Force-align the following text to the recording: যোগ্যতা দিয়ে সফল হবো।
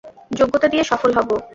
যোগ্যতা 0.39 0.67
দিয়ে 0.67 0.83
সফল 0.83 1.11
হবো। 1.17 1.35